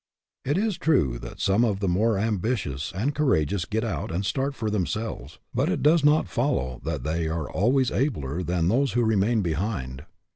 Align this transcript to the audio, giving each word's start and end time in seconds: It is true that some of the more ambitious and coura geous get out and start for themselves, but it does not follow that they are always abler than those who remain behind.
It 0.43 0.57
is 0.57 0.79
true 0.79 1.19
that 1.19 1.39
some 1.39 1.63
of 1.63 1.79
the 1.79 1.87
more 1.87 2.17
ambitious 2.17 2.91
and 2.95 3.13
coura 3.13 3.45
geous 3.45 3.69
get 3.69 3.83
out 3.83 4.11
and 4.11 4.25
start 4.25 4.55
for 4.55 4.71
themselves, 4.71 5.37
but 5.53 5.69
it 5.69 5.83
does 5.83 6.03
not 6.03 6.27
follow 6.27 6.81
that 6.83 7.03
they 7.03 7.27
are 7.27 7.47
always 7.47 7.91
abler 7.91 8.41
than 8.41 8.67
those 8.67 8.93
who 8.93 9.03
remain 9.05 9.43
behind. 9.43 10.05